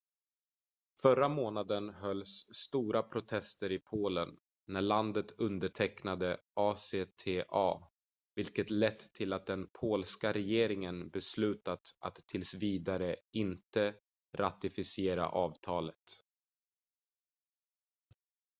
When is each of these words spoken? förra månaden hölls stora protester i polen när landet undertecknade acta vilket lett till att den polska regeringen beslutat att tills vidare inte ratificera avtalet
förra 1.01 1.27
månaden 1.29 1.89
hölls 1.89 2.29
stora 2.53 3.03
protester 3.03 3.71
i 3.71 3.79
polen 3.79 4.37
när 4.67 4.81
landet 4.81 5.31
undertecknade 5.37 6.37
acta 6.53 7.87
vilket 8.35 8.69
lett 8.69 9.13
till 9.13 9.33
att 9.33 9.45
den 9.45 9.67
polska 9.79 10.33
regeringen 10.33 11.09
beslutat 11.09 11.95
att 11.99 12.15
tills 12.15 12.53
vidare 12.55 13.15
inte 13.31 13.95
ratificera 14.37 15.27
avtalet 15.29 16.21